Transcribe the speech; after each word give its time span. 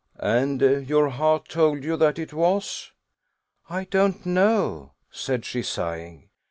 "And 0.17 0.59
your 0.61 1.09
heart 1.09 1.47
told 1.47 1.83
you 1.83 1.95
that 1.95 2.17
it 2.17 2.33
was?" 2.33 2.91
"I 3.69 3.83
don't 3.85 4.25
know," 4.25 4.93
said 5.11 5.45
she, 5.45 5.61
sighing. 5.61 6.29